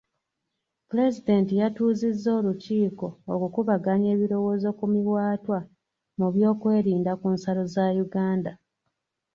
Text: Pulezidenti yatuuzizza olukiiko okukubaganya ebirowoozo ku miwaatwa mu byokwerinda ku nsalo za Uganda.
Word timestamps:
Pulezidenti 0.89 1.53
yatuuzizza 1.61 2.29
olukiiko 2.39 3.07
okukubaganya 3.33 4.07
ebirowoozo 4.15 4.69
ku 4.77 4.85
miwaatwa 4.93 5.57
mu 6.19 6.27
byokwerinda 6.33 7.11
ku 7.21 7.27
nsalo 7.35 7.63
za 7.73 7.85
Uganda. 8.05 8.51